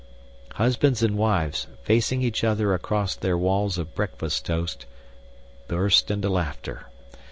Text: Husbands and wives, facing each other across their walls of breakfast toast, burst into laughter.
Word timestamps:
Husbands 0.55 1.03
and 1.03 1.15
wives, 1.15 1.67
facing 1.83 2.23
each 2.23 2.43
other 2.43 2.73
across 2.73 3.15
their 3.15 3.37
walls 3.37 3.77
of 3.77 3.93
breakfast 3.93 4.47
toast, 4.47 4.87
burst 5.67 6.09
into 6.09 6.27
laughter. 6.27 6.87